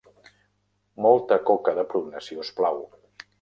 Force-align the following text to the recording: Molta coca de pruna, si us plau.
Molta 1.07 1.37
coca 1.49 1.75
de 1.81 1.85
pruna, 1.93 2.23
si 2.29 2.39
us 2.45 2.51
plau. 2.61 2.83